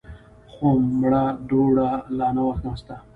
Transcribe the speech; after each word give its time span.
خو 0.51 0.67
مړه 0.99 1.23
دوړه 1.49 1.89
لا 2.17 2.27
نه 2.35 2.41
وه 2.47 2.55
ناسته. 2.65 2.95